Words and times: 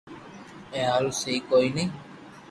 اي 0.73 0.79
ھارو 0.89 1.11
سھي 1.21 1.33
ڪوئي 1.49 1.69
ني 1.75 1.85